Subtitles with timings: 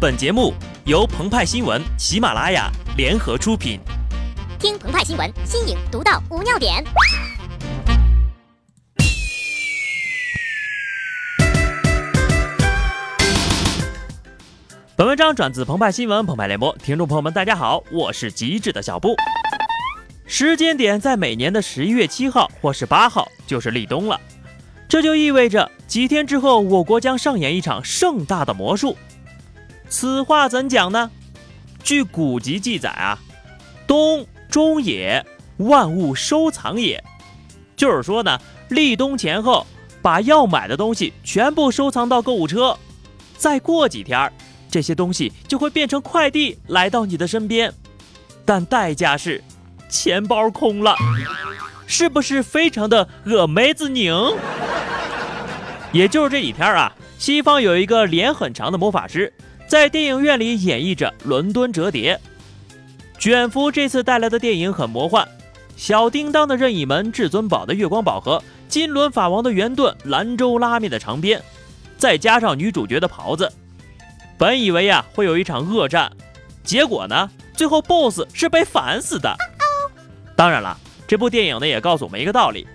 [0.00, 0.54] 本节目
[0.86, 3.78] 由澎湃新闻、喜马拉雅联合出品。
[4.58, 6.82] 听澎湃新闻，新颖独到，无尿点。
[14.96, 19.14] 本文章转自澎湃新闻、澎湃联播，听众朋友们，大家好，我是极致的小布。
[20.24, 24.18] 时间点在每年的十一月七号或是八号，就是立冬了。
[24.88, 28.96] 这就意味着几天之后，我国将上演一场盛大的魔术。
[29.90, 31.10] 此话怎讲呢？
[31.82, 33.18] 据古籍记载啊，
[33.86, 35.26] 冬中也，
[35.56, 37.02] 万物收藏也。
[37.74, 39.66] 就是说呢，立冬前后，
[40.00, 42.78] 把要买的东西全部收藏到购物车，
[43.36, 44.32] 再过几天，
[44.70, 47.74] 这些东西就会变成快递来到你的身边，
[48.44, 49.42] 但代价是
[49.88, 50.94] 钱包空了，
[51.86, 54.14] 是不是非常的恶梅子拧？
[55.92, 59.32] 也就是这几天啊，西方有一个脸很长的魔法师。
[59.70, 62.20] 在电影院里演绎着伦敦折叠。
[63.20, 65.24] 卷福这次带来的电影很魔幻，
[65.76, 71.40] 小叮当的任意门、至尊宝的月光宝盒、金轮法王的圆盾、兰州拉面的长鞭，
[71.96, 73.48] 再加上女主角的袍子，
[74.36, 76.10] 本以为呀会有一场恶战，
[76.64, 79.32] 结果呢，最后 BOSS 是被反死的。
[80.34, 82.66] 当然了，这部电影呢也告诉我们一个道理：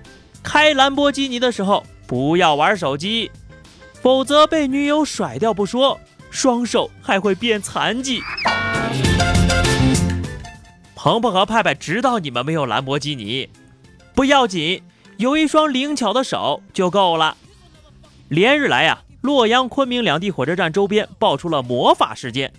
[0.41, 3.29] 开兰博基尼的时候不要玩手机，
[4.01, 5.99] 否则被女友甩掉不说。
[6.35, 8.21] 双手还会变残疾。
[10.93, 13.49] 鹏鹏和派派知道你们没有兰博基尼，
[14.13, 14.83] 不要紧，
[15.15, 17.37] 有一双灵巧的手就够了。
[18.27, 22.51] 连日来呀，洛阳、昆明两地火车站周边爆出了魔法事件。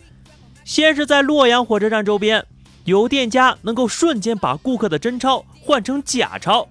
[0.65, 2.47] 先是在洛阳火车站周边，
[2.85, 6.67] 有店家能够瞬间把顾客的真钞换成假钞，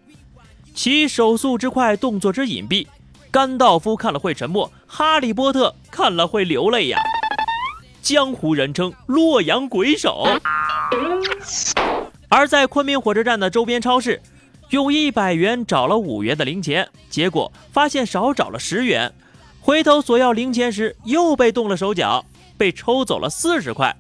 [0.74, 2.88] 其手速之快，动作之隐蔽。
[3.36, 6.98] 甘道夫看了会沉默，哈利波特看了会流泪呀。
[8.02, 10.26] 江湖人称洛阳鬼手。
[12.30, 14.22] 而在昆明火车站的周边超市，
[14.70, 19.14] 用一百元找了五元的零钱，结果发现少找了十元，
[19.60, 22.24] 回头索要零钱时又被动了手脚，
[22.58, 23.94] 被抽走了四十块。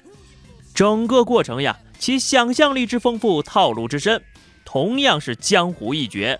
[0.73, 4.23] 整个过程呀，其想象力之丰富，套路之深，
[4.63, 6.39] 同样是江湖一绝。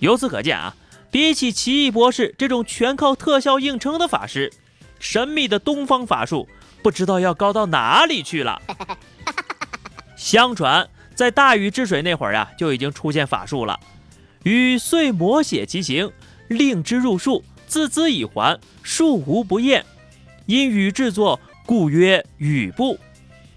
[0.00, 0.74] 由此可见啊。
[1.12, 4.50] 比起奇异博士这种全靠特效硬撑的法师，
[4.98, 6.48] 神秘的东方法术
[6.82, 8.62] 不知道要高到哪里去了。
[10.16, 13.78] 相传在大禹治水那会儿呀，就已经出现法术了。
[14.44, 16.10] 禹遂摹写其形，
[16.48, 19.84] 令之入树，自兹以还，树无不厌。
[20.46, 22.98] 因禹制作，故曰禹步。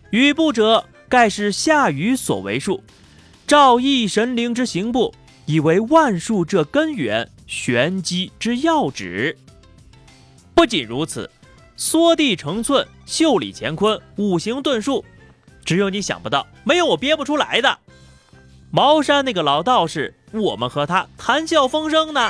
[0.10, 2.84] 禹步者，盖是夏禹所为术，
[3.48, 5.16] 照一神灵之行步，
[5.46, 7.30] 以为万术这根源。
[7.48, 9.38] 玄机之要旨。
[10.54, 11.30] 不仅如此，
[11.76, 15.04] 缩地成寸、袖里乾坤、五行遁术，
[15.64, 17.78] 只有你想不到，没有我憋不出来的。
[18.72, 22.30] 茅山那个老道士，我们和他谈笑风生呢。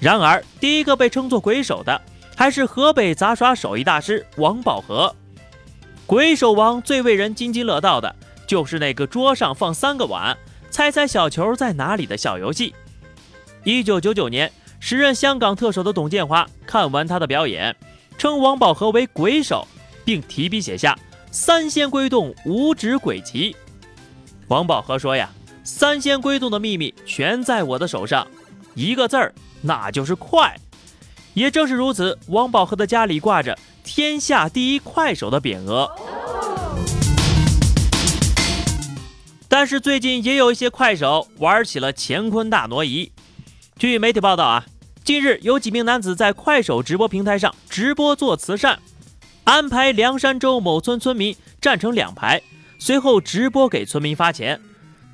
[0.00, 2.00] 然而，第一个被称作鬼手的，
[2.36, 5.14] 还是河北杂耍手艺大师王宝和。
[6.06, 8.14] 鬼手王最为人津津乐道的，
[8.46, 10.36] 就是那个桌上放三个碗。
[10.72, 12.74] 猜猜小球在哪里的小游戏。
[13.62, 14.50] 一九九九年，
[14.80, 17.76] 时任香港特首的董建华看完他的表演，
[18.16, 19.68] 称王宝和为鬼手，
[20.02, 20.98] 并提笔写下
[21.30, 23.54] “三仙归洞，五指鬼旗”。
[24.48, 25.30] 王宝和说呀
[25.62, 28.26] ：“三仙归洞的秘密全在我的手上，
[28.74, 30.56] 一个字儿，那就是快。”
[31.34, 35.90] 也正是如此，王宝和的家里挂着“天下第一快手”的匾额。
[39.62, 43.12] 但是最近也有一些快手玩起了乾坤大挪移。
[43.78, 44.66] 据媒体报道啊，
[45.04, 48.80] 近日有几名男子在快手直播平台上直播做慈善，
[49.44, 52.42] 安排凉山州某村村民站成两排，
[52.80, 54.60] 随后直播给村民发钱。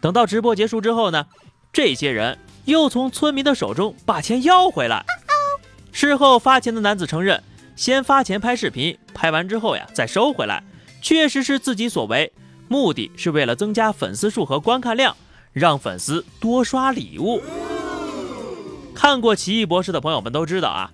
[0.01, 1.27] 等到直播结束之后呢，
[1.71, 5.05] 这些人又从村民的手中把钱要回来。
[5.93, 7.43] 事后发钱的男子承认，
[7.77, 10.65] 先发钱拍视频，拍完之后呀再收回来，
[11.03, 12.33] 确实是自己所为。
[12.69, 15.17] 目的是为了增加粉丝数和观看量，
[15.53, 17.43] 让粉丝多刷礼物。
[18.95, 20.91] 看过《奇异博士》的朋友们都知道啊，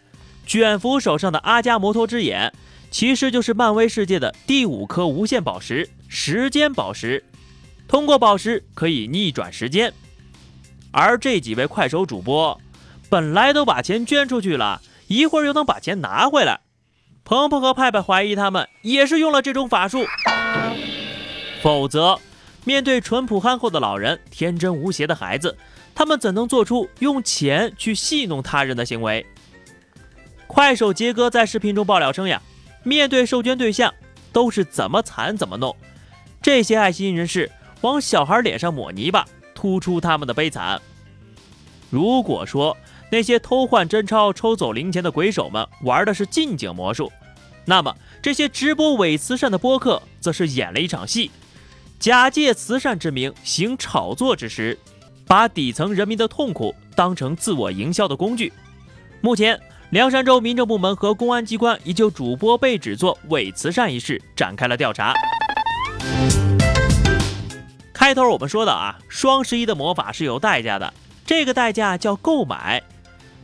[0.46, 2.52] 卷福手上的阿加摩托之眼，
[2.90, 7.24] 其实就是漫威世界的第五颗无限宝石——时间宝石。
[7.88, 9.92] 通过宝石可以逆转时间。
[10.90, 12.60] 而这几位快手主播，
[13.08, 16.60] 本来都把钱捐出去了，一会儿又能把钱拿回来。
[17.24, 20.04] 鹏鹏和派派怀疑他们也是用了这种法术。
[21.64, 22.20] 否则，
[22.64, 25.56] 面对淳朴憨厚的老人、天真无邪的孩子，
[25.94, 29.24] 他们怎能做出用钱去戏弄他人的行为？
[30.46, 32.42] 快手杰哥在视频中爆料称呀，
[32.82, 33.94] 面对受捐对象
[34.30, 35.74] 都是怎么惨怎么弄，
[36.42, 37.50] 这些爱心人士
[37.80, 39.24] 往小孩脸上抹泥巴，
[39.54, 40.78] 突出他们的悲惨。
[41.88, 42.76] 如果说
[43.08, 47.10] 那些偷换真钞、抽走零钱的鬼手们玩的是近景魔术，
[47.64, 51.30] 那么这些直播伪慈善的播客则是演了一场戏，
[52.04, 54.78] 假借慈善之名行炒作之实，
[55.26, 58.52] 把底层人民的痛苦当成自我营销的工具。
[59.22, 59.58] 目前，
[59.88, 65.14] 凉山州民政部门和公安机关已就主播被指做伪慈善一事展开了调查。
[67.94, 70.92] 开头我们说的啊，双十一的魔法是有代价的。
[71.24, 72.82] 这个代价叫购买，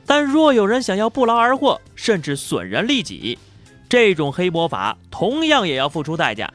[0.04, 3.38] 但若有人想要不劳而获，甚至损人利己，
[3.88, 6.52] 这种黑魔法同样也要付出代价。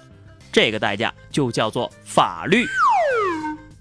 [0.56, 2.66] 这个代价就叫做法律。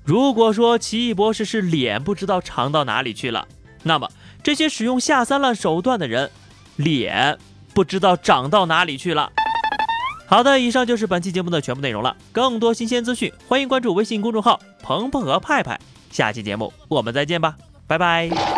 [0.02, 3.46] 如果说奇异博士是脸不知道长到哪里去了，
[3.84, 4.10] 那么
[4.42, 6.28] 这些使用下三滥手段的人，
[6.74, 7.38] 脸
[7.72, 9.30] 不知道长到哪里去了。
[10.26, 12.16] 好的，以上就是本期节目的全部内容了。
[12.32, 15.78] 更多新鲜资讯，欢迎关注微信公众号“鹏鹏和派派”。
[16.10, 17.54] 下期节目我们再见吧，
[17.86, 18.53] 拜拜。